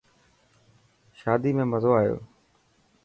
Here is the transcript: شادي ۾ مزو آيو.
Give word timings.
شادي 1.19 1.51
۾ 1.59 1.63
مزو 1.71 1.91
آيو. 1.99 2.17